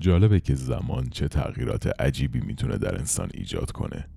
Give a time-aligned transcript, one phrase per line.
[0.00, 4.08] جالبه که زمان چه تغییرات عجیبی می‌تونه در انسان ایجاد کنه.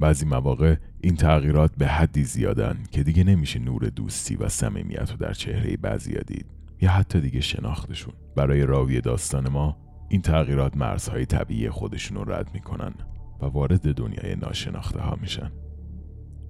[0.00, 5.16] بعضی مواقع این تغییرات به حدی زیادن که دیگه نمیشه نور دوستی و صمیمیت رو
[5.16, 6.46] در چهره بعضی دید
[6.80, 8.14] یا حتی دیگه شناختشون.
[8.36, 9.76] برای راوی داستان ما
[10.08, 12.94] این تغییرات مرزهای طبیعی خودشون رو رد می‌کنن
[13.40, 15.52] و وارد دنیای ناشناخته ها میشن.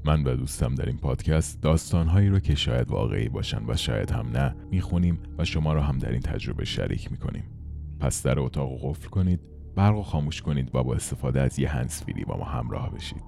[0.04, 4.28] من و دوستم در این پادکست داستانهایی رو که شاید واقعی باشن و شاید هم
[4.28, 7.59] نه می‌خونیم و شما رو هم در این تجربه شریک می‌کنیم.
[8.00, 9.40] پس در اتاق قفل کنید
[9.74, 13.22] برق و خاموش کنید و با استفاده از یه هنسفیری با ما همراه بشید.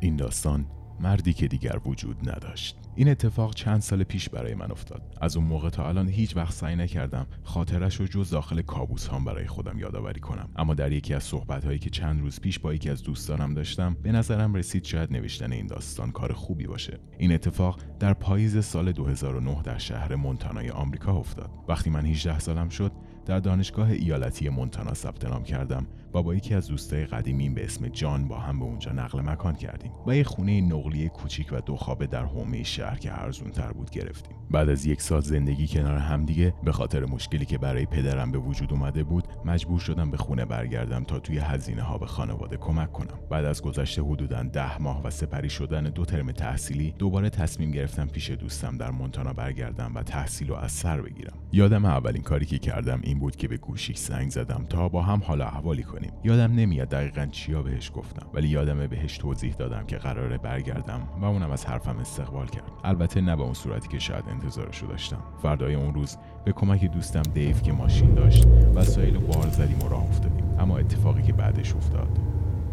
[0.00, 0.66] این داستان
[1.02, 2.78] مردی که دیگر وجود نداشت.
[2.94, 5.02] این اتفاق چند سال پیش برای من افتاد.
[5.20, 9.24] از اون موقع تا الان هیچ وقت سعی نکردم خاطرش رو جز داخل کابوس هم
[9.24, 10.48] برای خودم یادآوری کنم.
[10.56, 13.96] اما در یکی از صحبت هایی که چند روز پیش با یکی از دوستانم داشتم
[14.02, 16.98] به نظرم رسید شاید نوشتن این داستان کار خوبی باشه.
[17.18, 21.50] این اتفاق در پاییز سال 2009 در شهر مونتانای آمریکا افتاد.
[21.68, 22.92] وقتی من 18 سالم شد
[23.26, 27.88] در دانشگاه ایالتی مونتانا ثبت نام کردم و با یکی از دوستای قدیمیم به اسم
[27.88, 31.76] جان با هم به اونجا نقل مکان کردیم و یه خونه نقلیه کوچیک و دو
[31.76, 34.36] خوابه در حومه شهر که ارزون تر بود گرفتیم.
[34.50, 38.72] بعد از یک سال زندگی کنار همدیگه به خاطر مشکلی که برای پدرم به وجود
[38.72, 43.18] اومده بود مجبور شدم به خونه برگردم تا توی هزینه ها به خانواده کمک کنم.
[43.30, 48.06] بعد از گذشت حدودا ده ماه و سپری شدن دو ترم تحصیلی دوباره تصمیم گرفتم
[48.06, 51.32] پیش دوستم در مونتانا برگردم و تحصیل رو از سر بگیرم.
[51.52, 55.42] یادم اولین کاری که کردم بود که به گوشیش زنگ زدم تا با هم حال
[55.42, 56.12] احوالی کنیم.
[56.24, 61.24] یادم نمیاد دقیقا چیا بهش گفتم ولی یادمه بهش توضیح دادم که قراره برگردم و
[61.24, 62.70] اونم از حرفم استقبال کرد.
[62.84, 65.22] البته نه به اون صورتی که شاید انتظارشو داشتم.
[65.42, 70.02] فردای اون روز به کمک دوستم دیو که ماشین داشت وسایل بار زدیم و راه
[70.02, 70.44] افتادیم.
[70.58, 72.18] اما اتفاقی که بعدش افتاد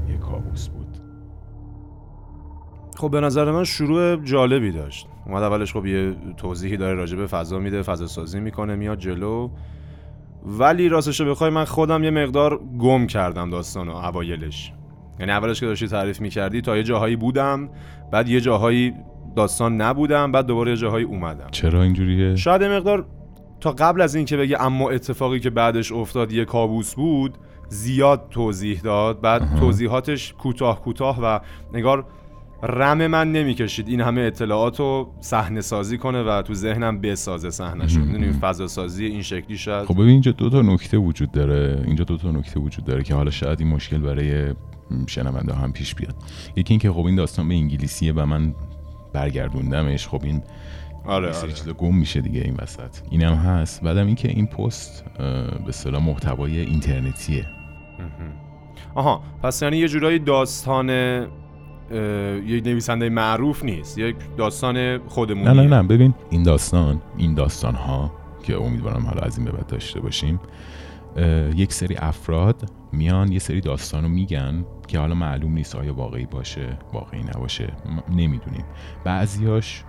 [0.09, 0.97] یه کابوس بود.
[2.95, 5.07] خب به نظر من شروع جالبی داشت.
[5.25, 9.49] اومد اولش خب یه توضیحی داره راجع به فضا میده فضا سازی می‌کنه میاد جلو.
[10.45, 14.73] ولی راستش بخوای من خودم یه مقدار گم کردم داستانو اوایلش.
[15.19, 17.69] یعنی اولش که داشتی تعریف می‌کردی تا یه جاهایی بودم
[18.11, 18.93] بعد یه جاهایی
[19.35, 21.47] داستان نبودم بعد دوباره یه جاهایی اومدم.
[21.51, 23.05] چرا اینجوریه؟ شاید یه مقدار
[23.61, 28.81] تا قبل از اینکه بگه اما اتفاقی که بعدش افتاد یه کابوس بود زیاد توضیح
[28.81, 29.59] داد بعد.
[29.59, 31.39] توضیحاتش کوتاه کوتاه و
[31.73, 32.05] نگار
[32.63, 33.87] رم من نمی‌کشید.
[33.87, 38.01] این همه اطلاعات رو صحنه سازی کنه و تو ذهنم بسازه صحنه مهم.
[38.01, 41.83] می‌دونی فضا سازی این شکلی شاید خب ببین اینجا دو تا نکته وجود داره.
[41.85, 44.53] اینجا دو تا نکته وجود داره که حالا شاید این مشکل برای
[45.07, 46.15] شنونده هم پیش بیاد.
[46.55, 48.55] یکی اینکه خب این داستان به انگلیسیه و من
[49.13, 50.07] برگردوندمش.
[50.07, 50.41] خب این
[51.05, 51.53] آره سری آره.
[51.53, 52.97] چیزا گم میشه دیگه این وسط.
[53.09, 53.83] اینم هست.
[53.83, 57.45] بعدم اینکه این پست به اصطلاح محتوای اینترنتیه.
[58.95, 60.89] آها پس یعنی یه جورایی داستان
[61.91, 67.75] یه نویسنده معروف نیست یک داستان خودمونی نه نه نه ببین این داستان این داستان
[67.75, 68.11] ها
[68.43, 70.39] که امیدوارم حالا از این به بعد داشته باشیم
[71.55, 76.25] یک سری افراد میان یه سری داستان رو میگن که حالا معلوم نیست آیا واقعی
[76.25, 77.73] باشه واقعی نباشه
[78.09, 78.65] نمی‌دونیم.
[79.03, 79.83] بعضیاش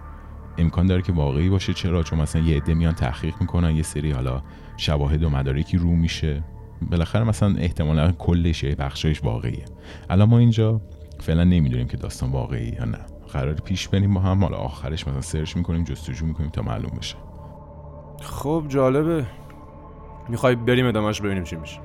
[0.59, 4.11] امکان داره که واقعی باشه چرا؟ چون مثلا یه عده میان تحقیق می‌کنن یه سری
[4.11, 4.43] حالا
[4.77, 6.45] شواهد و مدارکی رو میشه.
[6.91, 9.65] بالاخره مثلا احتمالا کلش یه بخشایش واقعیه.
[10.11, 10.81] الان ما اینجا
[11.23, 12.99] فعلا نمی‌دونیم که داستان واقعی یا نه.
[13.33, 17.17] قرار پیش بریم با هم حالا آخرش مثلا سرچ می‌کنیم جستجو می‌کنیم تا معلوم بشه.
[18.21, 19.27] خب جالبه.
[20.29, 21.81] می‌خوای بریم ادامهش ببینیم چی میشه.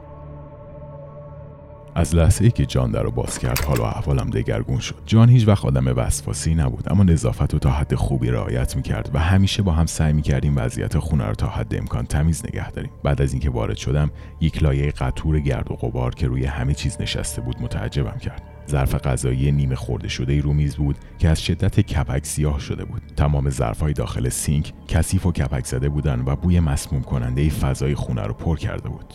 [1.97, 4.95] از لحظه ای که جان در رو باز کرد حال و احوالم دگرگون شد.
[5.05, 9.19] جان هیچ وقت آدم وسواسی نبود اما نظافت رو تا حد خوبی رعایت می‌کرد و
[9.19, 12.91] همیشه با هم سعی می‌کردیم وضعیت خونه رو تا حد امکان تمیز نگه داریم.
[13.03, 17.01] بعد از اینکه وارد شدم یک لایه قطور گرد و غبار که روی همه چیز
[17.01, 18.41] نشسته بود متعجبم کرد.
[18.69, 22.85] ظرف غذایی نیمه خورده شده ای رو میز بود که از شدت کپک سیاه شده
[22.85, 23.01] بود.
[23.17, 28.23] تمام ظرفهای داخل سینک کثیف و کپک زده بودن و بوی مسموم کننده فضای خونه
[28.23, 29.13] رو پر کرده بود.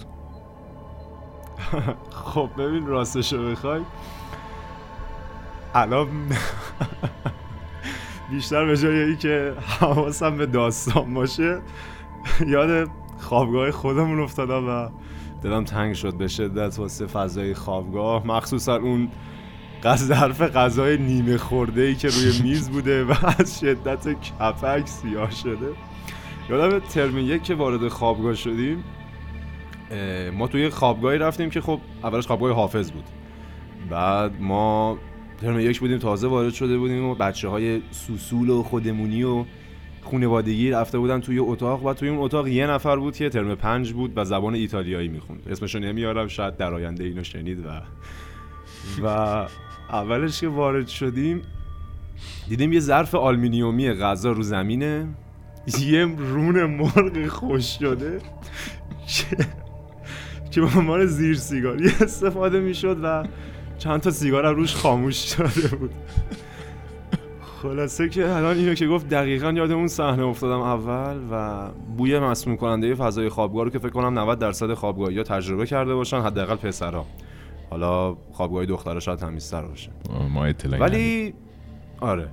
[2.34, 3.80] خب ببین راستشو بخوای.
[5.74, 6.08] الان
[8.30, 11.60] بیشتر به جای ای که حواسم به داستان باشه
[12.46, 12.88] یاد
[13.18, 14.88] خوابگاه خودمون افتادم و
[15.42, 18.26] دلم تنگ شد به شدت واسه فضای خوابگاه.
[18.26, 19.08] مخصوصا اون
[19.96, 25.72] ظرف غذای نیمه خورده ای که روی میز بوده و از شدت کپک سیاه شده.
[26.50, 28.84] یادم ترم یک که وارد خوابگاه شدیم
[30.32, 33.04] ما توی خوابگاهی رفتیم که خب اولش خوابگاه حافظ بود.
[33.90, 34.98] بعد ما
[35.40, 39.44] ترم یک بودیم تازه وارد شده بودیم و بچه های سوسول و خودمونی و
[40.02, 43.92] خونوادگی رفته بودن توی اتاق و توی اون اتاق یه نفر بود که ترم پنج
[43.92, 45.48] بود و زبان ایتالیایی می‌خوند.
[45.50, 47.68] اسمشو نمیارم شاید در آینده اینو شنید و
[49.02, 49.46] و
[49.92, 51.42] اولش که وارد شدیم
[52.48, 55.06] دیدیم یه ظرف آلمینیومی غذا رو زمینه.
[55.80, 58.18] یه رون مرغ خوش شده.
[60.50, 63.24] که به عنوان زیر سیگاری استفاده می‌شد و
[63.78, 65.90] چند تا سیگار روش خاموش شده بود.
[67.62, 72.56] خلاصه که الان اینو که گفت دقیقا یاد اون صحنه افتادم اول و بوی مسموم
[72.56, 76.56] کننده فضای خوابگاه رو که فکر کنم 90 درصد خوابگاهی ها تجربه کرده باشن حداقل
[76.56, 77.06] پسرا.
[77.70, 79.90] حالا خوابگاه دخترها شاید تمیزتر باشه.
[80.30, 81.34] ما اطلاعی ولی
[82.00, 82.30] آره.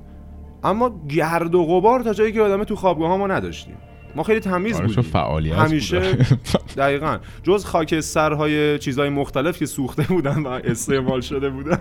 [0.64, 3.76] اما گرد و غبار تا جایی که آدمه تو خوابگاه ها ما نداشتیم.
[4.16, 5.04] ما خیلی تمیز آره، بودیم.
[5.04, 6.18] فعالیت همیشه.
[6.78, 7.18] دقیقا.
[7.44, 11.80] جز خاک سرهای چیزهای مختلف که سوخته بودن و استعمال شده بودن.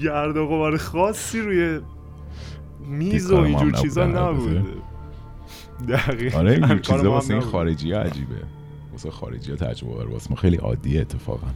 [0.00, 1.80] گرد و غبار خاصی روی
[2.88, 4.06] میز و اینجور چیزا.
[4.06, 4.62] نبوده.
[5.88, 6.38] دقیقا.
[6.38, 7.42] آره اینجور چیزا واسه این.
[7.42, 8.34] خارجی ها عجیبه.
[8.92, 11.46] واسه خارجی ها تجربه واسه ما خیلی عادیه اتفاقا.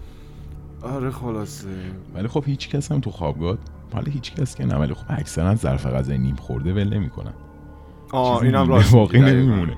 [0.83, 1.69] آره خلاصه.
[2.15, 3.59] ولی خب هیچ کس هم تو خوابگاه
[3.93, 7.35] حالا هیچ کس که نه ولی خب اکثرا ظرف غذای نیم خورده ول نمی‌کنن.
[8.13, 9.27] آه اینم راست دقیقاً.
[9.27, 9.77] نمیمونه.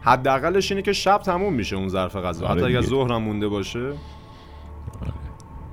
[0.00, 2.46] حداقلش اینه که شب تموم میشه اون ظرف غذا.
[2.46, 2.90] آره حتی اگر دیگه.
[2.90, 3.92] ظهرم مونده باشه.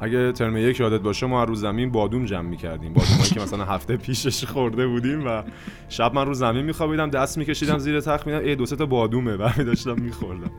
[0.01, 2.93] اگه ترم یک یادت باشه ما روز زمین بادوم جمع می‌کردیم.
[2.93, 5.43] بادومایی که مثلا هفته پیشش خورده بودیم و
[5.89, 9.35] شب من رو زمین میخوابیدم دست میکشیدم زیر تخت میدم ای دو سه تا بادومه.
[9.35, 10.51] و می داشتم میخوردم.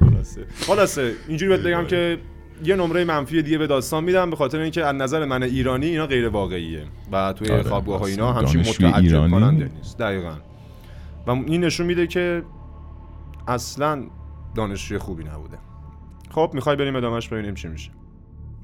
[0.00, 0.46] خلاصه.
[0.54, 2.18] خلاصه اینجوری بهت بگم که
[2.64, 6.06] یه نمره منفی دیگه به داستان میدم به خاطر اینکه از نظر من ایرانی اینا
[6.06, 6.84] غیر واقعیه.
[7.12, 9.98] و توی آره، خوابگاه ها اینا همچین متعجب ایرانی- کننده نیست.
[9.98, 10.34] دقیقا.
[11.26, 12.42] و این نشون میده که
[13.48, 14.02] اصلا
[14.54, 15.58] دانشجوی خوبی نبوده.
[16.30, 17.90] خب می‌خوای بریم ادامهش ببینیم چی میشه.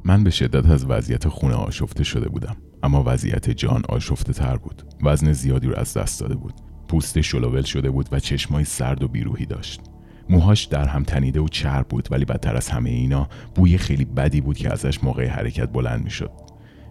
[0.04, 4.82] من به شدت از وضعیت خونه آشفته شده بودم اما وضعیت جان آشفته تر بود.
[5.02, 6.54] وزن زیادی رو از دست داده بود.
[6.88, 9.80] پوست شلوول شده بود و چشمای سرد و بیروحی داشت.
[10.30, 14.40] موهاش در هم تنیده و چرب بود ولی بدتر از همه اینا بوی خیلی بدی
[14.40, 16.30] بود که ازش موقع حرکت بلند می‌شد.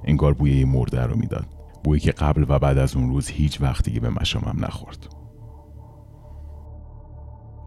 [0.03, 1.45] انگار بوی یه مرده رو می‌داد.
[1.83, 5.07] بویی که قبل و بعد از اون روز هیچ وقت دیگه به مشامم نخورد.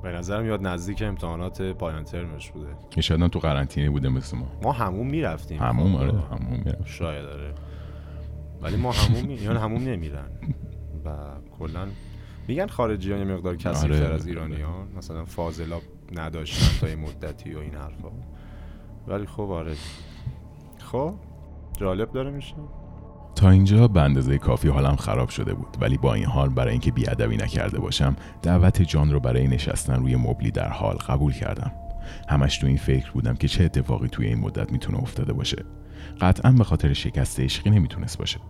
[0.03, 2.69] به نظر میاد نزدیک امتحانات پایان ترمش بوده.
[2.91, 4.47] که شاید تو قرنطینه بوده مثل ما.
[4.63, 5.63] ما همون می‌رفتیم.
[5.63, 7.55] هموم آره هموم میرم شاید داره
[8.63, 9.35] ولی ما همون می...
[9.35, 10.29] یعنی همون نمیرن
[11.05, 11.11] و
[11.59, 11.87] کلا
[12.49, 14.15] میگن خارجی ها یه مقدار کثیف‌تر آره.
[14.15, 15.81] از ایرانیان مثلا فاضلا
[16.15, 18.09] نداشتن تا یه مدتی و این حرفا.
[19.07, 19.75] ولی خب آره.
[20.79, 21.15] خب
[21.81, 22.55] جالب داره میشه.
[23.35, 25.77] تا اینجا به اندازه کافی حالم خراب شده بود.
[25.81, 30.17] ولی با این حال برای اینکه بیادبی نکرده باشم دعوت جان رو برای نشستن روی
[30.17, 31.73] مبلی در حال قبول کردم.
[32.29, 35.65] همش تو این فکر بودم که چه اتفاقی توی این مدت می‌تونه افتاده باشه.
[36.21, 38.41] قطعا به خاطر شکست عشقی نمی‌تونست باشه.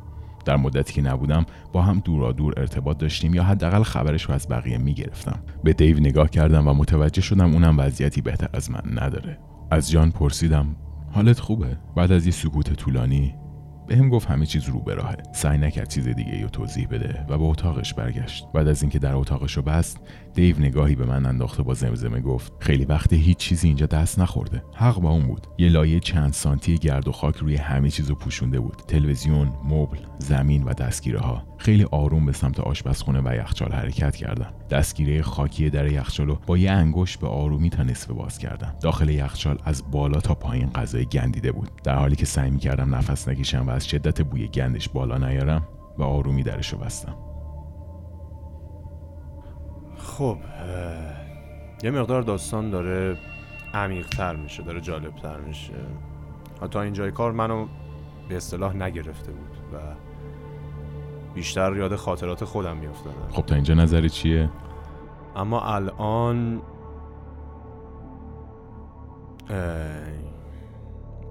[0.45, 4.49] در مدتی که نبودم با هم دورا دور ارتباط داشتیم یا حداقل خبرش رو از
[4.49, 5.39] بقیه می‌گرفتم.
[5.65, 9.39] به دیو نگاه کردم و متوجه شدم اونم وضعیتی بهتر از من نداره.
[9.71, 10.77] از جان پرسیدم
[11.11, 13.35] حالت خوبه؟ بعد از یه سکوت طولانی؟
[13.89, 15.17] بهم گفت همه چیز رو به راهه.
[15.33, 18.47] سعی نکرد چیز دیگه رو توضیح بده و به اتاقش برگشت.
[18.55, 20.01] بعد از اینکه در اتاقش رو بست
[20.35, 24.63] دیو نگاهی به من انداخته با زمزمه گفت خیلی وقت هیچ چیزی اینجا دست نخورده.
[24.75, 25.47] حق با اون بود.
[25.59, 28.77] یه لایه چند سانتی گرد و خاک روی همه چیز رو پوشونده بود.
[28.89, 34.55] تلویزیون مبل زمین و دستگیره ها خیلی آروم به سمت آشپزخونه و یخچال حرکت کردم.
[34.71, 38.75] دستگیره خاکی در یخچال رو با یه انگشت به آرومی تا نصف باز کردم.
[38.83, 41.71] داخل یخچال از بالا تا پایین غذای گندیده بود.
[41.85, 46.03] در حالی که سعی می‌کردم نفس نکشم و از شدت بوی گندش بالا نیارم و
[46.03, 47.32] آرومی درش رو بستم.
[50.19, 50.39] خب
[51.83, 53.19] یه مقدار داستان داره
[53.75, 55.75] عمیق‌تر میشه داره جالبتر میشه.
[56.71, 57.67] تا اینجای کار منو
[58.29, 59.79] به اصطلاح نگرفته بود و
[61.35, 63.29] بیشتر یاد خاطرات خودم میافتادم.
[63.31, 64.51] خب تا اینجا نظر چیه؟
[65.37, 66.63] اما الان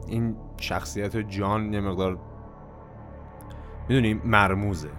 [0.07, 2.17] این شخصیت جان یه مقدار
[3.89, 4.89] می‌دونی مرموزه.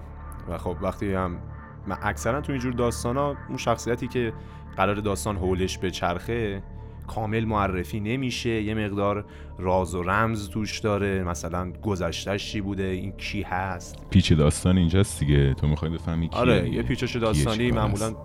[0.49, 1.39] و خب وقتی هم
[1.87, 4.33] من اکثرا تو اینجور داستان ها اون شخصیتی که
[4.77, 6.63] قرار داستان حولش به چرخه
[7.07, 9.25] کامل معرفی نمیشه یه مقدار
[9.59, 11.25] راز و رمز توش داره.
[11.25, 15.55] مثلا گذشتهش چی بوده؟ این کی هست؟ پیچ داستان اینجاست دیگه.
[15.55, 16.71] تو می‌خوای بفهمی کیه آره.
[16.71, 18.17] یه پیچش داستانی معمولا.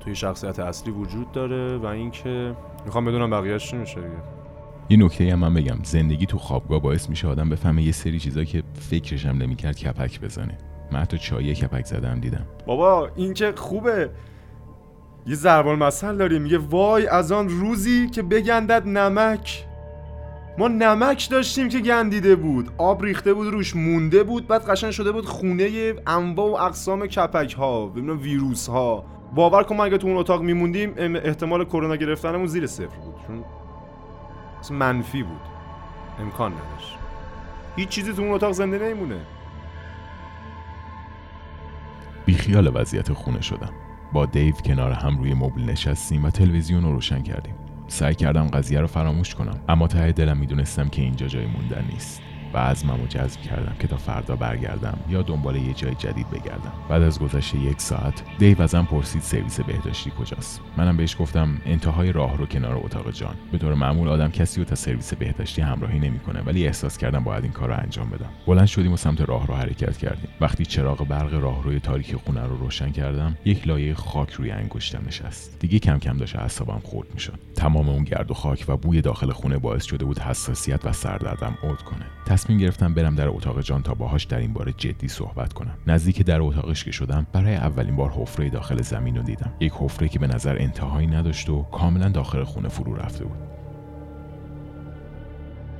[0.00, 4.22] توی شخصیت اصلی وجود داره و اینکه می‌خوام بدونم بقیه‌اش چی میشه دیگه.
[4.90, 5.78] یه نکته هم من بگم.
[5.82, 10.20] زندگی تو خوابگاه باعث میشه آدم بفهمه یه سری چیزا که فکرش هم نمی‌کرد کپک
[10.20, 10.58] بزنه.
[10.92, 12.46] من حتی چایه کپک زدم دیدم.
[12.66, 14.10] بابا این که خوبه.
[15.26, 16.42] یه ضرب المثل داریم.
[16.42, 19.64] میگه وای از آن روزی که بگندد نمک.
[20.58, 22.70] ما نمک داشتیم که گندیده بود.
[22.78, 24.46] آب ریخته بود روش مونده بود.
[24.46, 27.86] بعد قشنگ شده بود خونه انواع و اقسام کپک ها
[28.20, 33.14] ویروس ها باور کن اگه تو اون اتاق میموندیم احتمال کرونا گرفتنمون زیر صفر بود.
[33.26, 35.40] چون منفی بود.
[36.20, 36.98] امکان نداشت.
[37.76, 39.20] هیچ چیزی تو اون اتاق زنده نمیمونه.
[42.32, 43.70] بیخیال وضعیت خونه شدم.
[44.12, 47.54] با دیو کنار هم روی مبل نشستیم و تلویزیون رو روشن کردیم.
[47.88, 52.22] سعی کردم قضیه رو فراموش کنم اما ته دلم می‌دونستم که اینجا جای موندن نیست.
[52.54, 56.72] و عزمم جذب کردم که تا فردا برگردم یا دنبال یه جای جدید بگردم.
[56.88, 60.60] بعد از گذشت یک ساعت دیو ازم پرسید سرویس بهداشتی کجاست.
[60.76, 63.34] منم بهش گفتم انتهای راه رو کنار اتاق جان.
[63.52, 67.44] به طور معمول آدم کسی رو تا سرویس بهداشتی همراهی نمی‌کنه ولی احساس کردم باید
[67.44, 68.30] این کار رو انجام بدم.
[68.46, 70.28] بلند شدیم و سمت راه رو حرکت کردیم.
[70.40, 75.56] وقتی چراغ برق راهروی تاریک خونه رو روشن کردم یک لایه خاک روی انگشتم نشست.
[75.60, 77.38] دیگه کم کم داشت اعصابم خورد می‌شد.
[77.62, 81.58] تمام اون گرد و خاک و بوی داخل خونه باعث شده بود حساسیت و سردردم
[81.62, 82.06] عود کنه.
[82.26, 85.78] تصمیم گرفتم برم در اتاق جان تا باهاش در این باره جدی صحبت کنم.
[85.86, 89.52] نزدیک در اتاقش که شدم برای اولین بار حفره داخل زمین رو دیدم.
[89.60, 93.38] یک حفره که به نظر انتهایی نداشت و کاملا داخل خونه فرو رفته بود.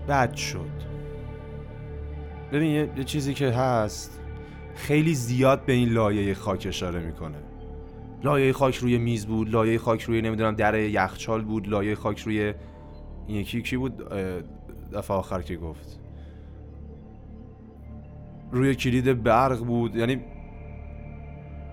[0.08, 0.70] بد شد.
[2.52, 4.20] ببین یه چیزی که هست
[4.74, 7.38] خیلی زیاد به این لایه خاک اشاره می‌کنه.
[8.25, 12.55] لایه خاک روی میز بود لایه خاک روی نمی‌دونم در یخچال بود لایه خاک روی
[13.29, 14.09] یکی کی بود؟
[14.93, 16.00] دفعه آخر که گفت.
[18.52, 20.21] روی کلید برق بود یعنی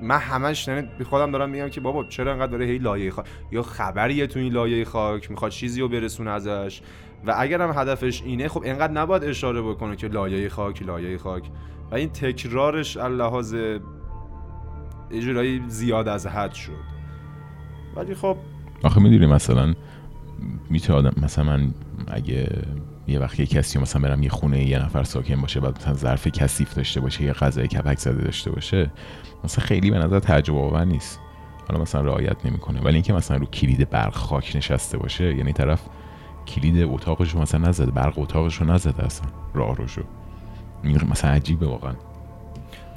[0.02, 3.26] من همش یعنی بی خودم دارم میگم که بابا چرا انقدر داره هی لایه خاک
[3.52, 6.82] یا خبریه تو این لایه خاک می‌خواد چیزی رو برسونه ازش.
[7.26, 11.44] و اگر هم هدفش اینه خب انقدر نباید اشاره بکنه که لایه خاک لایه خاک.
[11.92, 13.56] و این تکرارش اللحاظ
[15.12, 17.00] اجرایی زیاد از حد شد.
[17.96, 18.38] ولی خب
[18.84, 19.74] آخه می‌دونی مثلا
[20.70, 21.74] می‌تونه مثلا من
[22.08, 22.64] اگه
[23.08, 26.28] یه وقت یه کسی مثلا برم یه خونه یه نفر ساکن باشه بعد مثلا ظرف
[26.28, 28.92] کثیف داشته باشه یه غذای کپک زده داشته باشه
[29.44, 31.20] مثلا خیلی به نظر تعجب آور نیست.
[31.68, 32.82] حالا مثلا رعایت نمی‌کنه.
[32.82, 35.82] ولی اینکه مثلا رو کلید برق خاک نشسته باشه یعنی طرف
[36.48, 40.02] کلید اتاقش رو مثلا نزده برق اتاقش رو نزده اصلا راه رو شو.
[40.84, 41.94] مثلا عجیبه واقعا.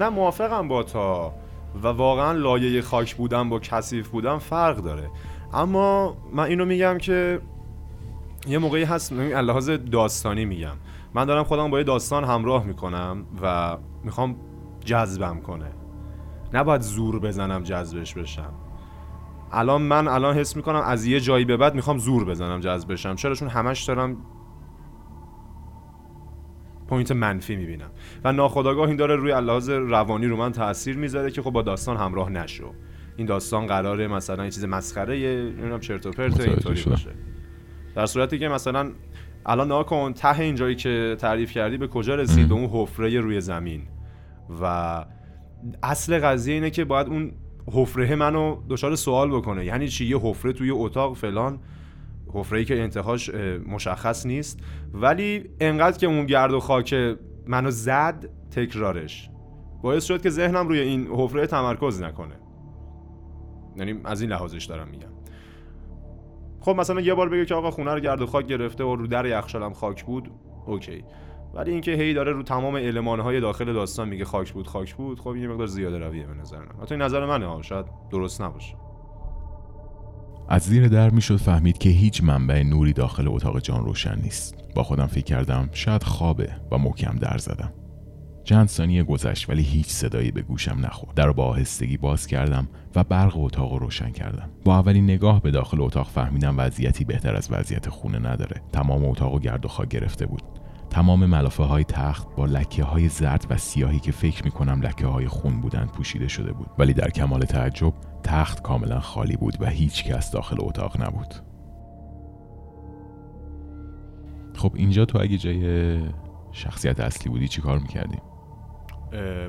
[0.01, 1.35] نه موافقم با تا.
[1.83, 5.11] و واقعا لایه خاک بودن با کثیف بودن فرق داره.
[5.53, 7.41] اما من اینو میگم که
[8.47, 10.77] یه موقعی هست لحاظ داستانی میگم.
[11.15, 14.37] من دارم خودم با یه داستان همراه می‌کنم و می‌خوام
[14.85, 15.73] جذبم کنه.
[16.53, 18.53] نباید زور بزنم جذبش بشم.
[19.53, 23.15] الان من الان حس می‌کنم از یه جایی به بعد می‌خوام زور بزنم جذب بشم.
[23.15, 24.17] چرا؟ چون همش دارم
[26.89, 27.91] پوینت منفی می‌بینم.
[28.25, 31.97] و ناخداگاه این داره روی لحاظ روانی رو من تاثیر می‌ذاره که خب با داستان
[31.97, 32.75] همراه نشو.
[33.17, 37.11] این داستان قراره مثلا یه چیز مسخره یه چرت و پرت اینطوری باشه.
[37.95, 38.93] در صورتی که مثلا
[39.47, 43.41] الان نها کن ته اینجایی که تعریف کردی به کجا رسید؟ به اون حفره روی
[43.41, 43.83] زمین.
[44.63, 45.05] و
[45.83, 47.33] اصل قضیه اینه که باید اون
[47.73, 49.65] حفره منو دچار سوال بکنه.
[49.65, 51.59] یعنی چی؟ یه حفره توی اتاق فلان.
[52.35, 53.31] حفره که انتهاش
[53.67, 54.61] مشخص نیست.
[54.93, 56.95] ولی انقدر که اون گرد و خاک
[57.47, 59.31] منو زد تکرارش.
[59.83, 62.35] باعث شد که ذهنم روی این حفره تمرکز نکنه.
[63.77, 65.13] یعنی از این لحاظش دارم میگم.
[66.61, 69.07] خب مثلا یه بار بگه که آقا خونه رو گرد و خاک گرفته و رو
[69.07, 70.31] در یخچالم خاک بود
[70.67, 71.05] اوکی.
[71.55, 75.37] ولی اینکه هی داره رو تمام المانهای داخل داستان میگه خاک بود خاک بود خب
[75.37, 76.83] یه مقدار زیاده رویه به نظر من.
[76.83, 78.77] حتی این نظر منه ها شاید درست نباشه.
[80.49, 84.55] از زیر در می‌شد فهمید که هیچ منبع نوری داخل اتاق جان روشن نیست.
[84.75, 87.73] با خودم فکر کردم شاید خوابه و محکم در زدم.
[88.45, 91.15] چند ثانیه گذشت ولی هیچ صدایی به گوشم نخورد.
[91.15, 94.49] در با آهستگی باز کردم و برق اتاق رو روشن کردم.
[94.65, 98.63] با اولین نگاه به داخل اتاق فهمیدم وضعیتی بهتر از وضعیت خونه نداره.
[98.73, 100.43] تمام اتاق و گرد و خاک گرفته بود.
[100.93, 105.07] تمام ملافه های تخت با لکه های زرد و سیاهی که فکر می کنم لکه
[105.07, 106.67] های خون بودند پوشیده شده بود.
[106.79, 111.35] ولی در کمال تعجب تخت کاملا خالی بود و هیچ کس داخل اتاق نبود.
[114.55, 116.01] خب اینجا تو اگه جای
[116.53, 118.19] شخصیت اصلی بودی چی کار می‌کردی؟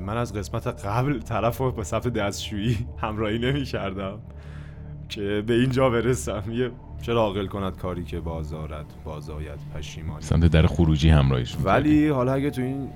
[0.02, 4.18] من از قسمت قبل طرف رو به صفحه دستشویی همراهی نمی کردم
[5.08, 6.42] که به اینجا برسم.
[6.52, 6.70] یه
[7.02, 12.50] چرا عاقل کند کاری که بازارت بازایت پشیمانی سمت در خروجی همراهیش ولی حالا اگه
[12.50, 12.90] تو این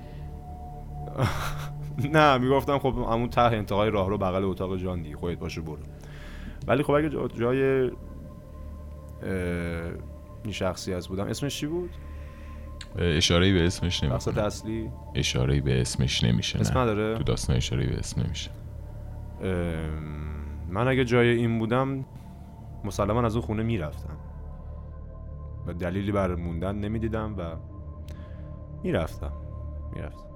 [2.13, 5.77] نه می‌گفتم خب همون ته انتهای راه رو بغل اتاق جان دی خودت باشه برو.
[6.67, 7.91] ولی خب اگه جای
[10.43, 11.89] این شخصی از بودم اسمش چی بود؟
[12.97, 17.97] اشاره به اسمش نمیشه اصلی؟ اشاره به اسمش نمیشه اسم نداره؟ تو داستان اشاره به
[17.97, 18.49] اسم نمیشه.
[20.69, 22.05] من اگه جای این بودم
[22.83, 24.17] مسلما از اون خونه می‌رفتم.
[25.67, 27.55] و دلیلی برای موندن نمی‌دیدم و
[28.83, 29.31] می‌رفتم.
[29.93, 30.29] می‌رفتم.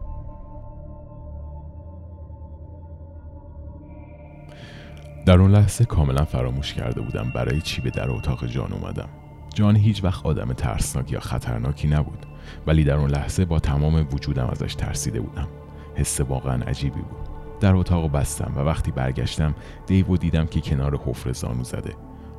[5.26, 9.10] در اون لحظه کاملا فراموش کرده بودم برای چی به در اتاق جان اومدم.
[9.54, 12.26] جان هیچ وقت آدم ترسناک یا خطرناکی نبود
[12.68, 15.48] ولی در اون لحظه با تمام وجودم ازش ترسیده بودم.
[15.96, 17.23] حس واقعا عجیبی بود.
[17.60, 19.56] در اتاق بستم و وقتی برگشتم
[19.86, 21.94] دیو دیدم که کنار حفره زانو زده.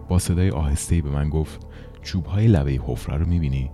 [0.09, 1.67] با صدای آهسته‌ای به من گفت
[2.03, 3.71] چوب های لبه حفره رو می‌بینی؟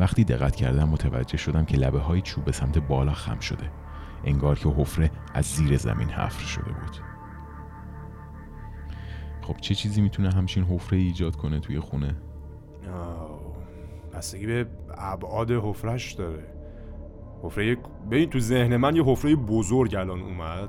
[0.00, 3.70] وقتی دقت کردم متوجه شدم که لبه های چوب به سمت بالا خم شده.
[4.24, 6.96] انگار که حفره از زیر زمین حفر شده بود.
[9.42, 12.16] خب چه چیزی می‌تونه همچین حفره ایجاد کنه توی خونه؟
[14.14, 14.66] بستگی به
[14.98, 16.46] ابعاد حفرش داره.
[17.42, 17.76] حفره
[18.10, 20.68] ببین تو ذهن من یه حفره بزرگ الان اومد.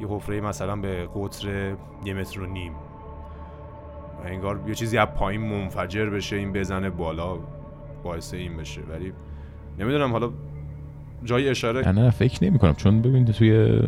[0.00, 1.74] یه حفره مثلا به قطر
[2.04, 2.72] یه متر و نیم.
[2.72, 7.38] و انگار یه چیزی از پایین منفجر بشه این بزنه بالا
[8.02, 8.80] باعث این بشه.
[8.80, 9.12] ولی
[9.78, 10.30] نمی‌دونم حالا
[11.24, 13.80] جای اشاره نه فکر نمی کنم چون ببینید توی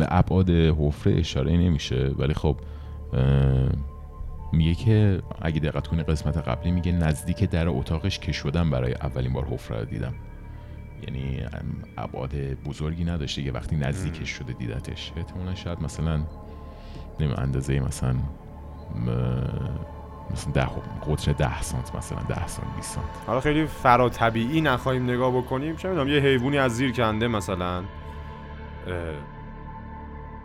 [0.00, 2.14] ابعاد حفره اشاره نمیشه.
[2.18, 2.56] ولی خب
[4.52, 9.32] میگه که اگه دقت کنی قسمت قبلی میگه نزدیک در اتاقش که شدم برای اولین
[9.32, 10.14] بار حفره رو دیدم.
[11.02, 11.40] یعنی
[11.98, 13.42] ابعاد بزرگی نداشته.
[13.42, 15.12] یه وقتی نزدیکش شده دیدتش.
[15.16, 16.20] احتمالا شاید مثلا
[17.20, 18.14] نمی اندازه مثلا
[20.30, 20.66] مثلا ده
[21.06, 23.06] قطر ده سانت مثلا ده سانت 20 سانت.
[23.26, 25.76] حالا خیلی فرا طبیعی نخواهیم نگاه بکنیم.
[25.76, 27.82] چه می‌دونم یه حیوانی از زیر کنده مثلا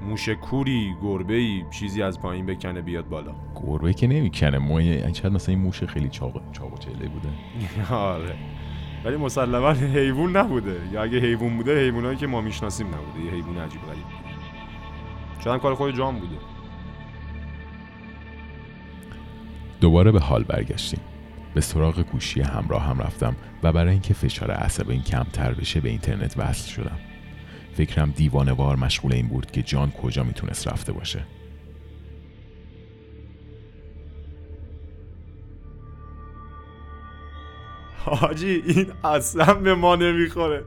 [0.01, 3.35] موش کوری گربه ای چیزی از پایین بکنه بیاد بالا.
[3.55, 4.57] گربه که نمی‌کنه.
[4.57, 7.29] موی شاید مثلا این موش خیلی چاق چاق و چله بوده.
[7.95, 8.35] آره.
[9.05, 10.81] ولی مسلما حیوان نبوده.
[10.91, 13.25] یا اگه حیوان بوده حیوانایی که ما می‌شناسیم نبوده.
[13.25, 14.03] یه حیوان عجیب غریب.
[15.43, 16.35] شاید کار خود جان بوده.
[19.81, 20.99] دوباره به حال برگشتیم.
[21.53, 25.89] به سراغ گوشی همراه هم رفتم و برای اینکه فشار عصب این کمتر بشه به
[25.89, 26.99] اینترنت وصل شدم.
[27.73, 31.25] فکرم دیوانوار مشغول این بود که جان کجا می‌تونست رفته باشه.
[38.05, 40.63] حاجی این اصلا به ما نمی‌خوره.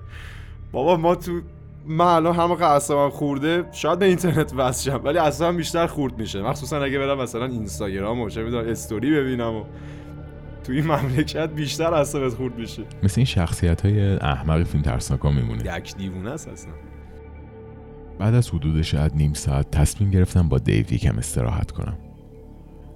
[0.73, 1.41] بابا ما تو
[1.87, 6.43] من الان همه قصابم خورده شاید به اینترنت وصل شم ولی اصلا بیشتر خورد میشه.
[6.43, 9.65] مخصوصا اگه برم مثلا اینستاگرام و چه می‌دونم استوری ببینم و
[10.65, 12.83] تو این مملکت بیشتر اعصابت خورد میشه.
[13.03, 15.77] مثل این شخصیت های احمق فیلم ترسناکا میمونه.
[15.77, 16.73] یک دیوونه است اصلا.
[18.19, 21.99] بعد از حدود شاید نیم ساعت تصمیم گرفتم با دیو یکم استراحت کنم.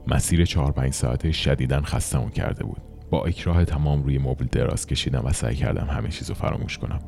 [0.06, 2.82] مسیر چهار پنج ساعته شدیدا خستمو کرده بود.
[3.10, 7.00] با اکراه تمام روی مبل دراز کشیدم و سعی کردم همه چیزو فراموش کنم.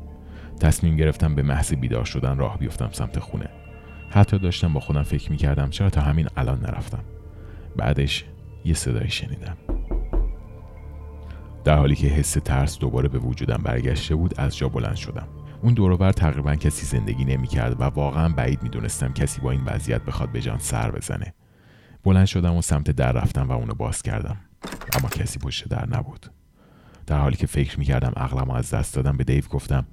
[0.59, 3.49] تصمیم گرفتم به محض بیدار شدن راه بیفتم سمت خونه.
[4.09, 7.03] حتی داشتم با خودم فکر می‌کردم چرا تا همین الان نرفتم.
[7.75, 8.25] بعدش
[8.65, 9.57] یه صدایی شنیدم.
[11.63, 15.27] در حالی که حس ترس دوباره به وجودم برگشته بود از جا بلند شدم.
[15.61, 20.31] اون دورور تقریبا کسی زندگی نمی‌کرد و واقعا بعید می‌دونستم کسی با این وضعیت بخواد
[20.31, 21.33] به جان سر بزنه.
[22.03, 24.37] بلند شدم و سمت در رفتم و اونو باز کردم.
[24.93, 26.31] اما کسی پشت در نبود.
[27.07, 29.85] در حالی که فکر می‌کردم عقلم از دست دادم به دیو گفتم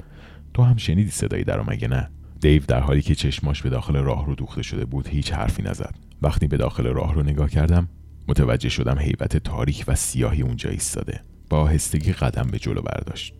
[0.54, 4.26] تو هم شنیدی صدایی در مگه نه؟ دیو در حالی که چشماش به داخل راه
[4.26, 5.94] رو دوخته شده بود هیچ حرفی نزد.
[6.22, 7.88] وقتی به داخل راه رو نگاه کردم
[8.28, 11.20] متوجه شدم حیبت تاریک و سیاهی اونجا ایستاده.
[11.50, 13.34] با آهستگی قدم به جلو برداشت.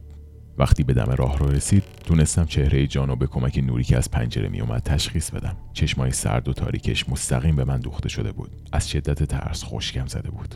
[0.58, 4.48] وقتی به دم راه رو رسید تونستم چهره جانو به کمک نوری که از پنجره
[4.48, 5.56] میومد تشخیص بدم.
[5.72, 8.50] چشمای سرد و تاریکش مستقیم به من دوخته شده بود.
[8.72, 10.54] از شدت ترس خشکم زده بود.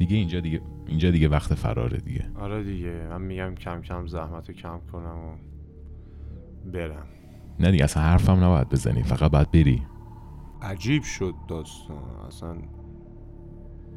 [0.00, 2.30] دیگه اینجا دیگه اینجا دیگه وقت فراره دیگه.
[2.34, 3.06] آره دیگه.
[3.10, 5.36] من میگم کم کم زحمت رو کم کنم و
[6.72, 7.06] برم.
[7.58, 9.82] نه دیگه اصلا حرفم نباید بزنی فقط باید بری.
[10.62, 11.96] عجیب شد داستان.
[12.26, 12.56] اصلا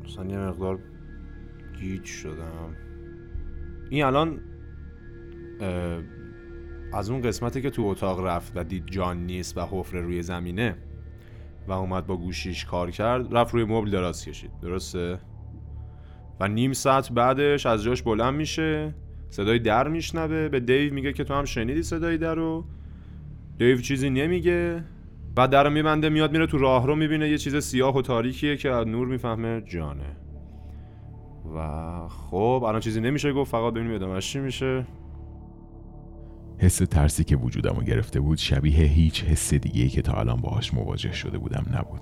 [0.06, 0.80] اصلا یه مقدار
[1.80, 2.76] گیج شدم.
[3.90, 4.40] این الان
[6.94, 10.76] از اون قسمتی که تو اتاق رفت و دید جان نیست و حفره روی زمینه
[11.68, 14.52] و اومد با گوشیش کار کرد رفت روی مبل دراز کشید.
[14.62, 15.20] درسته؟
[16.40, 18.94] و نیم ساعت بعدش از جاش بلند میشه
[19.30, 20.50] صدای در میشنوه.
[20.50, 22.66] به دیو میگه که تو هم شنیدی صدای در رو.
[23.58, 24.84] دیو چیزی نمیگه.
[25.36, 27.30] بعد در میبنده میاد میره تو راه رو می‌بینه.
[27.30, 30.18] یه چیز سیاه و تاریکیه که از نور می‌فهمه جانه.
[31.56, 33.52] و خب الان چیزی نمیشه گفت.
[33.52, 34.86] فقط ببینیم ادامهش چی میشه.
[36.58, 40.74] حس ترسی که وجودم رو گرفته بود شبیه هیچ حس دیگه که تا الان باهاش
[40.74, 42.02] مواجه شده بودم نبود.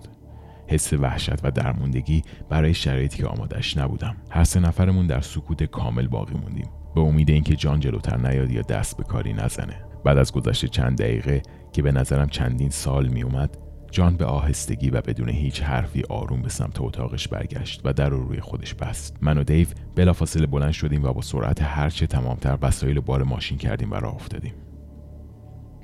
[0.68, 4.16] حس وحشت و درموندگی برای شرایطی که آمادش نبودم.
[4.30, 6.70] هر سه نفرمون در سکوت کامل باقی موندیم.
[6.96, 9.86] به امید اینکه جان جلوتر نیاد یا دست به کاری نزنه.
[10.06, 11.42] بعد از گذشت چند دقیقه
[11.74, 13.58] که به نظرم چندین سال می اومد
[13.92, 18.24] جان به آهستگی و بدون هیچ حرفی آروم به سمت اتاقش برگشت و در رو
[18.28, 19.18] روی خودش بست.
[19.22, 23.92] من و دیو بلافاصله بلند شدیم و با سرعت هرچه تمامتر وسایل بار ماشین کردیم
[23.92, 24.54] و راه افتادیم.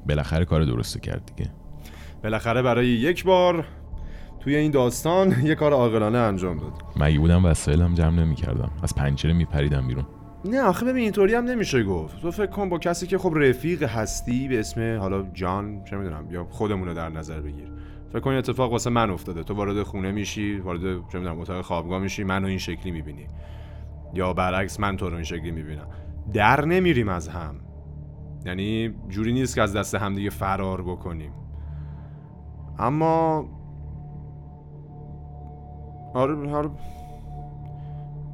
[0.07, 1.51] بالاخره کار درست کرد دیگه.
[2.23, 3.65] بالاخره برای یک بار
[4.39, 6.73] توی این داستان یه کار عاقلانه انجام داد.
[6.95, 8.71] مگه بودم وسایلم جمع نمی‌کردم.
[8.83, 10.05] از پنجره میپریدم بیرون.
[10.45, 12.21] نه آخه ببین اینطوری هم نمیشه گفت.
[12.21, 16.31] تو فکر کن با کسی که خب رفیق هستی به اسم حالا جان چه می‌دونم
[16.31, 17.71] یا خودمون رو در نظر بگیر.
[18.09, 19.43] فکر کن اتفاق واسه من افتاده.
[19.43, 23.27] تو وارد خونه میشی وارد چه می‌دونم اتاق خوابگاه میشی منو این شکلی می‌بینی.
[24.13, 25.87] یا برعکس من تو رو این شکلی می‌بینم.
[26.33, 27.55] در نمیریم از هم.
[28.45, 31.31] یعنی جوری نیست که از دست همدیگه فرار بکنیم.
[32.79, 33.45] اما
[36.17, 36.69] آره آره.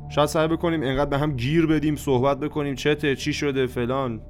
[0.09, 4.21] شاید سعی بکنیم انقدر به هم گیر بدیم صحبت بکنیم چته چی شده فلان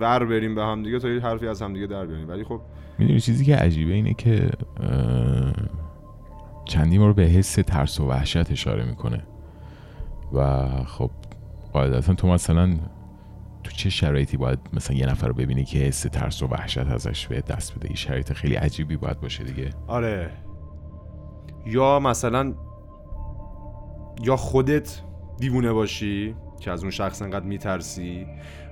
[0.00, 2.28] ور بریم به هم دیگه تا یه حرفی از هم دیگه در بیاریم.
[2.28, 2.60] ولی خب
[2.98, 4.50] می‌دونی چیزی که عجیبه اینه که
[6.64, 9.22] چندی ما رو به حس ترس و وحشت اشاره می‌کنه.
[10.32, 11.10] و خب
[11.72, 12.76] قاعدتا تو مثلا
[13.64, 17.26] تو چه شرایطی باید مثلا یه نفر رو ببینی که حس ترس و وحشت ازش
[17.26, 19.70] به دست بده؟ این شرایط خیلی عجیبی باید باشه دیگه.
[19.86, 20.30] آره.
[21.66, 22.54] یا مثلا
[24.22, 25.02] یا خودت
[25.38, 28.26] دیوونه باشی که از اون شخص انقدر میترسی؟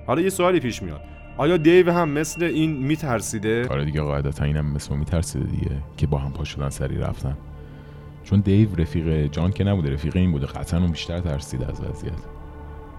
[0.07, 1.01] حالا یه سوالی پیش میاد.
[1.37, 6.17] آیا دیو هم مثل این میترسیده؟ آره دیگه قاعدتا اینم مثل میترسیده دیگه که با
[6.17, 7.37] هم پا شدن سری رفتن.
[8.23, 10.45] چون دیو رفیق جان که نبوده رفیق این بوده.
[10.45, 12.13] قطعا اون بیشتر ترسیده از وضعیت.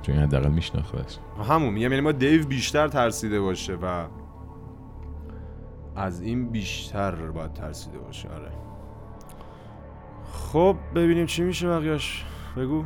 [0.02, 4.06] چون این حداقل میشناختش همون میگم یعنی ما دیو بیشتر ترسیده باشه و
[5.96, 8.28] از این بیشتر باید ترسیده باشه.
[8.28, 8.65] آره.
[10.32, 12.24] خب ببینیم چی میشه بقیهش
[12.56, 12.84] بگو.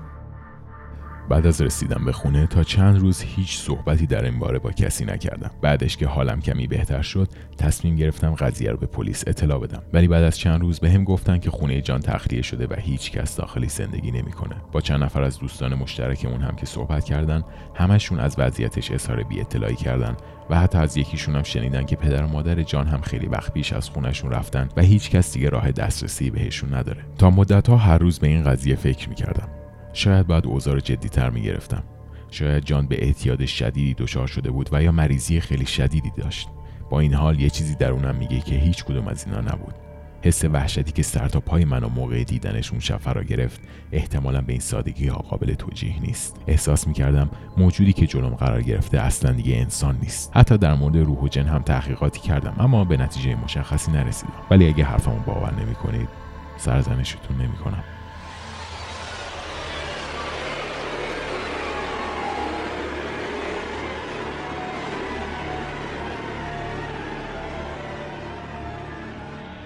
[1.31, 5.05] بعد از رسیدم به خونه تا چند روز هیچ صحبتی در این باره با کسی
[5.05, 5.51] نکردم.
[5.63, 9.83] بعدش که حالم کمی بهتر شد تصمیم گرفتم قضیه رو به پلیس اطلاع بدم.
[9.93, 13.13] ولی بعد از چند روز به هم گفتن که خونه جان تخلیه شده و هیچ
[13.13, 14.57] کس داخلی زندگی نمی‌کنه.
[14.73, 17.43] با چند نفر از دوستان مشترکمون هم که صحبت کردن
[17.75, 20.17] همشون از وضعیتش اظهار بی اطلاعی کردن
[20.51, 23.73] و حتی از یکیشون هم شنیدن که پدر و مادر جان هم خیلی وقت پیش
[23.73, 27.05] از خونشون رفتن و هیچ کس دیگه راه دسترسی بهشون نداره.
[27.19, 29.60] تا مدت ها هر روز به این قضیه فکر می‌کردم.
[29.93, 31.83] شاید باید اوضاع رو جدیتر می گرفتم.
[32.31, 36.49] شاید جان به اعتیاد شدیدی دچار شده بود و یا مریضی خیلی شدیدی داشت.
[36.91, 39.75] با این حال یه چیزی درونم میگه که هیچ کدوم از اینا نبود.
[40.23, 43.61] حس وحشتی که سر تا پای منو موقع دیدنش اون شب فرا گرفت
[43.93, 49.01] احتمالا به این سادگی ها قابل توجیه نیست احساس می‌کردم موجودی که جلوم قرار گرفته
[49.01, 52.97] اصلا دیگه انسان نیست حتی در مورد روح و جن هم تحقیقاتی کردم اما به
[52.97, 56.09] نتیجه مشخصی نرسیدم ولی اگه حرفمو باور نمی‌کنید
[56.57, 57.85] سرزنشتون نمی‌کنم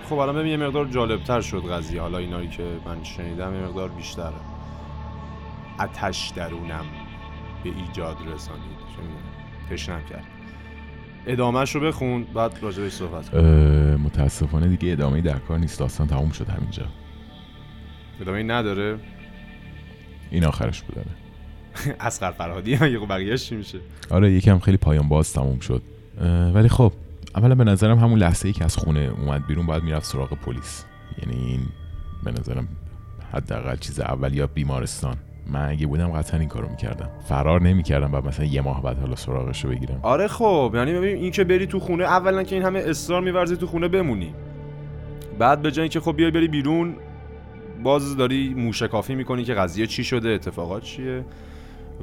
[0.04, 2.00] خب الان یه مقدار جالبتر شد قضیه.
[2.00, 4.32] حالا اینایی که من شنیدم یه مقدار بیشتر
[5.80, 6.84] اتش درونم
[7.64, 8.84] به ایجاد رسانید.
[9.70, 10.24] تشنم کرد.
[11.26, 13.38] ادامهش رو بخون بعد راجبش صحبت کن.
[14.04, 15.78] متاسفانه دیگه ادامه در کار نیست.
[15.78, 16.82] داستان تموم شد همینجا.
[18.20, 18.98] ادامه نداره؟
[20.30, 21.10] این آخرش بوداره
[22.00, 23.78] اسقر فرهادی یه بقیهش چی میشه؟
[24.10, 25.82] آره یکم خیلی پایان باز تموم شد.
[26.54, 26.92] ولی خب
[27.36, 30.84] اولا به نظرم همون لحظه ای که از خونه اومد بیرون باید می‌رفت سراغ پلیس.
[31.22, 31.60] یعنی این
[32.24, 32.68] به نظرم
[33.32, 35.16] حداقل چیز اول یا بیمارستان.
[35.46, 37.08] من اگه بودم قطعا این کارو می‌کردم.
[37.28, 39.98] فرار نمی‌کردم بعد مثلا یه ماه بعد حالا سراغش رو بگیرم.
[40.02, 43.56] آره خب یعنی ببین این که بری تو خونه اولا که این همه اصرار میورزی
[43.56, 44.34] تو خونه بمونی.
[45.38, 46.94] بعد به جای که خب بیای بری بیرون
[47.82, 51.24] باز داری موشکافی می‌کنی که قضیه چی شده اتفاقات چیه.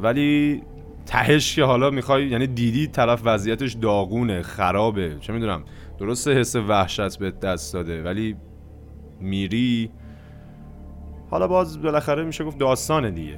[0.02, 0.62] ولی
[1.06, 5.64] تهش که حالا می‌خوای یعنی دیدی طرف وضعیتش داغونه خرابه چه می‌دونم.
[6.00, 8.36] درسته حس وحشت به دست داده ولی
[9.20, 9.90] میری.
[11.30, 13.38] حالا باز بالاخره میشه گفت داستانه دیگه.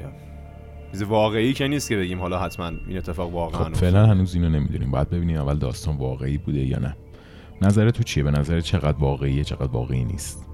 [0.91, 4.49] چیز واقعی که نیست که بگیم حالا حتما این اتفاق واقعا خب فعلا هنوز اینو
[4.49, 4.91] نمی‌دونیم.
[4.91, 6.95] باید ببینیم اول داستان واقعی بوده یا نه.
[7.61, 10.49] نظر تو چیه؟ به نظر چقدر واقعیه چقدر واقعی نیست؟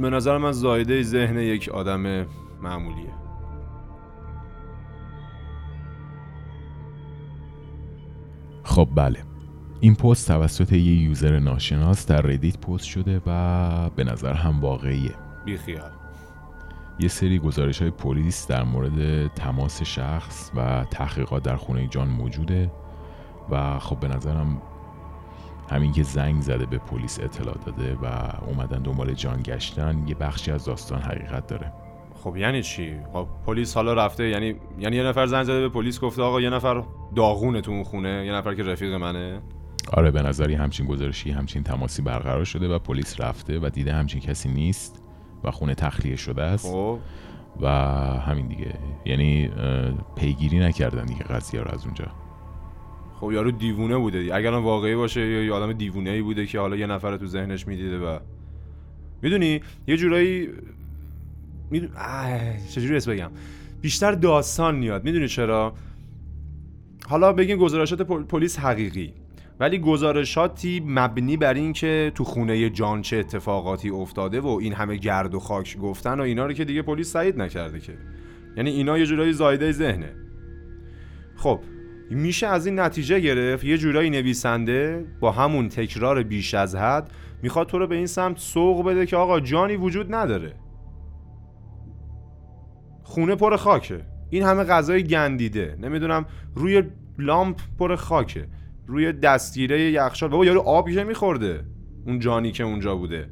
[0.00, 2.26] به نظر من زایده ذهن یک آدم
[2.62, 3.12] معمولیه.
[8.80, 9.24] خب بله.
[9.80, 15.14] این پست توسط یه یوزر ناشناس در ردیت پست شده و به نظر هم واقعیه.
[15.44, 15.90] بیخیال.
[16.98, 22.70] یه سری گزارش های پلیس در مورد تماس شخص و تحقیقات در خونه جان موجوده
[23.50, 24.62] و خب به نظرم
[25.70, 28.06] همین که زنگ زده به پلیس اطلاع داده و
[28.46, 31.72] اومدن دنبال جان گشتن یه بخشی از داستان حقیقت داره.
[32.24, 36.00] خب یعنی چی؟ خب پلیس حالا رفته یعنی یعنی یه نفر زنگ زده به پلیس
[36.00, 36.82] گفته آقا یه نفر
[37.16, 39.40] داغونه تو اون خونه یه نفر که رفیق منه.
[39.92, 44.20] آره به نظری همچین گزارشی همچین تماسی برقرار شده و پلیس رفته و دیده همچین
[44.20, 45.02] کسی نیست
[45.44, 46.72] و خونه تخلیه شده است.
[46.72, 46.98] خب.
[47.60, 47.68] و
[48.18, 48.74] همین دیگه.
[49.04, 49.50] یعنی
[50.16, 52.06] پیگیری نکردن دیگه قضیه رو از اونجا.
[53.20, 54.22] خب یارو دیوونه بوده.
[54.22, 54.32] دی.
[54.32, 57.66] اگر واقعی باشه یا یه آدم دیوونه ای بوده که حالا یه نفر تو ذهنش
[57.66, 58.18] می‌دیده و
[59.22, 60.48] می‌دونی؟ یه جورایی
[61.70, 61.90] میدون...
[62.70, 63.30] چجوری اسم بگم؟
[63.80, 65.04] بیشتر داستان میاد.
[65.04, 65.74] می‌دونی چرا؟
[67.06, 69.14] حالا بگیم گزارشات پل- پلیس حقیقی
[69.60, 74.96] ولی گزارشاتی مبنی بر این که تو خونه جان چه اتفاقاتی افتاده و این همه
[74.96, 77.92] گرد و خاک گفتن و اینا رو که دیگه پلیس تایید نکرده که.
[78.56, 80.12] یعنی اینا یه جورایی زایده ذهنه.
[81.36, 81.60] خب
[82.10, 87.10] میشه از این نتیجه گرفت یه جورایی نویسنده با همون تکرار بیش از حد
[87.42, 90.54] می‌خواد تو رو به این سمت سوق بده که آقا جانی وجود نداره.
[93.10, 94.00] خونه پر خاکه.
[94.30, 95.76] این همه غذای گندیده.
[95.80, 96.82] نمی‌دونم روی
[97.18, 98.48] لامپ پر خاکه.
[98.86, 100.28] روی دستگیره یخچال.
[100.28, 101.64] بابا یارو آب که میخورده.
[102.06, 103.30] اون جانی که اونجا بوده.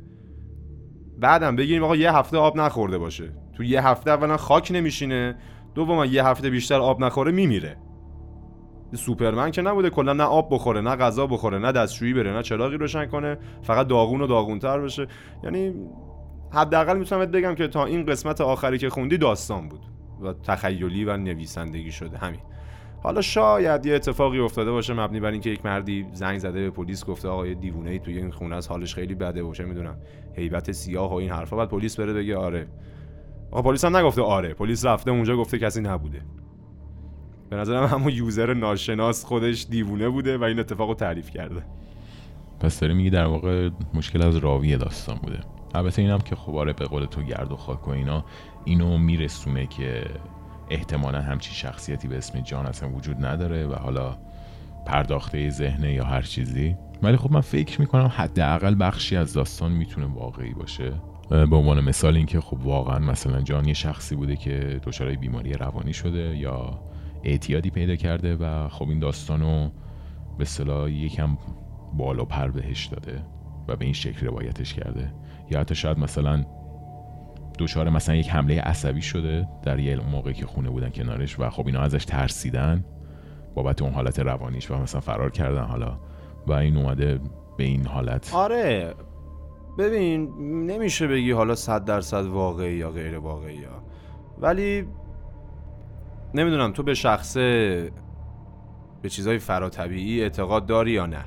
[1.19, 3.33] بعدم بگیریم آقا یه هفته آب نخورده باشه.
[3.57, 5.37] تو یه هفته اولا خاک نمیشینه.
[5.75, 7.77] دوما یه هفته بیشتر آب نخوره میمیره.
[8.95, 9.91] سوپرمن که نبوده.
[9.91, 13.39] کلا نه آب بخوره نه غذا بخوره نه دستشویی بره نه چراغی روشن کنه.
[13.63, 15.07] فقط داغون و داغونتر بشه.
[15.45, 15.75] یعنی
[16.53, 19.81] حداقل می‌تونم بگم که تا این قسمت آخری که خوندی داستان بود
[20.21, 22.41] و تخیلی و نویسندگی شده همین.
[23.03, 27.05] حالا شاید یه اتفاقی افتاده باشه مبنی بر اینکه یک مردی زنگ زده به پلیس
[27.05, 29.97] گفته آقا یه دیوونه ای توی این خونه از حالش خیلی بده باشه می‌دونم
[30.37, 31.57] هیبت سیاه و این حرفا.
[31.57, 32.67] بعد پلیس بره بگه آره.
[33.51, 34.55] آقا پلیس هم نگفته آره.
[34.55, 36.23] پلیس رفته اونجا گفته کسی نبوده.
[37.51, 41.63] به نظرم همون یوزر ناشناس خودش دیوونه بوده و این اتفاق رو تعریف کرده.
[42.61, 45.41] پس داری میگی در واقع مشکل از راوی داستان بوده.
[45.75, 48.25] البته اینم که خب آره به قول تو گرد و خاک و اینا
[48.65, 50.05] اینو میرسونه که
[50.71, 54.17] احتمالا همچین شخصیتی به اسم جان اصلا وجود نداره و حالا
[54.87, 56.77] پرداخته ذهنه یا هر چیزی.
[57.03, 60.93] ولی خب من فکر می‌کنم حداقل بخشی از داستان می‌تونه واقعی باشه.
[61.29, 65.93] به عنوان مثال اینکه خب واقعا مثلا جان یه شخصی بوده که دچار بیماری روانی
[65.93, 66.81] شده یا
[67.25, 69.71] اعتیادی پیدا کرده و خب این داستانو
[70.39, 71.39] به اصطلاح یکم
[71.93, 73.23] بالا پر بهش داده
[73.69, 75.13] و به این شکل روایتش کرده.
[75.51, 76.45] یا حتی شاید مثلا
[77.59, 81.67] دچار مثلا یک حمله عصبی شده در یه موقعی که خونه بودن کنارش و خب
[81.67, 82.85] اینا ازش ترسیدن
[83.55, 85.99] بابت اون حالت روانیش و مثلا فرار کردن حالا.
[86.47, 87.21] و این اومده
[87.57, 88.35] به این حالت.
[88.35, 88.95] آره.
[89.79, 90.29] ببین
[90.67, 93.83] نمیشه بگی حالا صد درصد واقعی یا غیر واقعی ها
[94.39, 94.87] ولی
[96.35, 97.91] نمی‌دونم تو به شخصه
[99.03, 101.25] به چیزهای فراتبیعی اعتقاد داری یا نه؟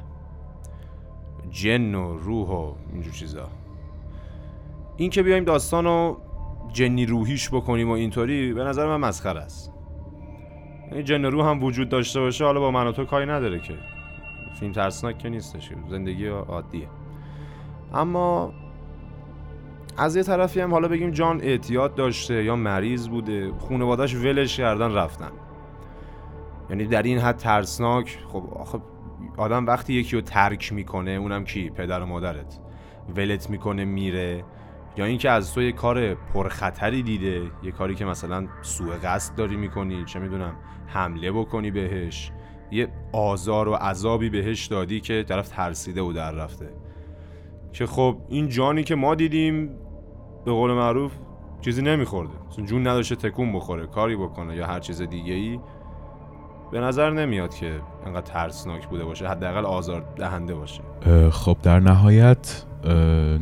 [1.51, 3.47] جن و روح و اینجور چیزا.
[4.97, 6.17] این که بیایم داستان رو
[6.73, 9.73] جنی روحیش بکنیم و اینطوری به نظر من مسخره است.
[10.91, 13.73] یعنی جن روح هم وجود داشته باشه حالا با من و تو کاری نداره که.
[14.59, 16.87] فیلم ترسناک که نیستش زندگی عادیه.
[17.93, 18.53] اما
[19.97, 24.93] از یه طرفی هم حالا بگیم جان اعتیاد داشته یا مریض بوده خانوادش ولش کردن
[24.93, 25.31] رفتن.
[26.69, 28.79] یعنی در این حد ترسناک خب آخه
[29.37, 32.59] آدم وقتی یکی رو ترک می‌کنه اونم کی؟ پدر و مادرت.
[33.15, 34.43] ولت می‌کنه میره.
[34.97, 39.55] یا اینکه از تو یه کار پرخطری دیده یه کاری که مثلا سوء قصد داری
[39.55, 40.55] می‌کنی چه می‌دونم
[40.87, 42.31] حمله بکنی بهش.
[42.71, 46.69] یه آزار و عذابی بهش دادی که طرف ترسیده و در رفته.
[47.73, 49.67] که خب این جانی که ما دیدیم
[50.45, 51.11] به قول معروف
[51.61, 52.33] چیزی نمیخورده.
[52.65, 55.59] جون نداشته تکون بخوره کاری بکنه یا هر چیز دیگه ای
[56.71, 60.81] به نظر نمیاد که انقدر ترسناک بوده باشه حداقل آزار دهنده باشه.
[61.31, 62.65] خب در نهایت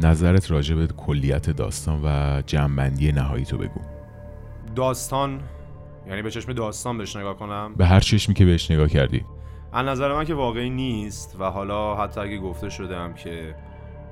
[0.03, 3.81] نظرت راجع به کلیت داستان و جمعبندی نهایی تو بگو.
[4.75, 5.39] داستان
[6.07, 9.25] یعنی به چشم داستان بهش نگاه کنم؟ به هر چشمی که بهش نگاه کردی.
[9.73, 13.55] از نظر من که واقعی نیست و حالا حتی اگه گفته شدم که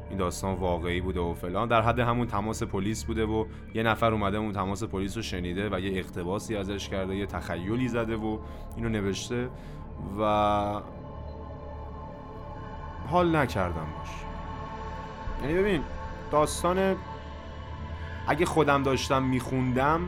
[0.10, 1.68] این داستان واقعی بوده و فلان.
[1.68, 5.70] در حد همون تماس پلیس بوده و یه نفر اومده اون تماس پلیس رو شنیده
[5.70, 8.38] و یه اقتباسی ازش کرده یه تخیلی زده و
[8.76, 9.50] اینو نوشته
[10.20, 10.82] و
[13.08, 14.10] حال نکردم باش.
[15.44, 15.82] یعنی ببین
[16.32, 16.96] داستان
[18.28, 20.02] اگه خودم داشتم میخوندم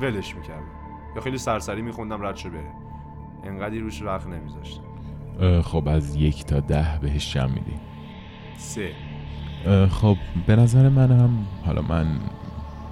[0.00, 0.62] ولش می‌کردم.
[1.16, 2.72] یا خیلی سرسری میخوندم رد شه بره.
[3.44, 4.82] انقدری روش وقت نمیذاشتم.
[5.62, 7.74] خب از یک تا ده بهش جمع میدی
[8.60, 8.90] سه
[9.88, 12.06] خب به نظر من هم حالا من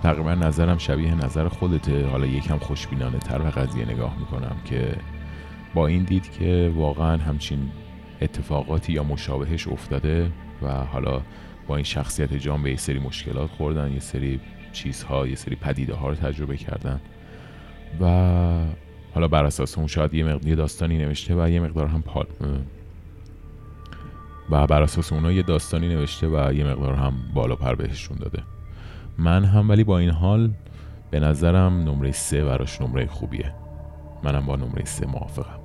[0.03, 4.97] تقریبا نظرم شبیه نظر خودته حالا یکم خوشبینانه تر به قضیه نگاه می‌کنم که
[5.75, 7.59] با این دید که واقعا همچین
[8.21, 11.23] اتفاقاتی یا مشابهش افتاده و حالا
[11.67, 14.41] با این شخصیت جان به یه سری مشکلات خوردن یه سری
[14.73, 17.01] چیزها یه سری پدیده ها رو تجربه کردن
[18.01, 18.07] و
[19.15, 22.03] حالا بر اساس اون شاید یه مقدار داستانی نوشته و یه مقدار هم.
[24.51, 28.43] و بر اساس اونا یه داستانی نوشته و یه مقدار هم بالا پر بهشون داده.
[29.19, 30.51] من هم ولی با این حال
[31.11, 33.55] به نظرم نمره سه براش نمره خوبیه.
[34.23, 35.61] منم با نمره سه موافقم.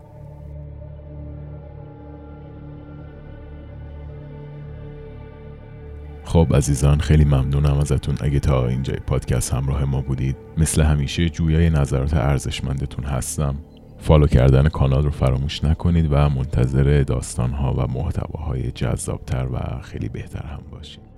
[6.25, 8.15] خب عزیزان خیلی ممنونم ازتون.
[8.21, 13.55] اگه تا اینجای پادکست همراه ما بودید مثل همیشه جویای نظرات ارزشمندتون هستم.
[14.03, 20.45] فالو کردن کانال رو فراموش نکنید و منتظر داستانها و محتواهای جذابتر و خیلی بهتر
[20.45, 21.12] هم باشید.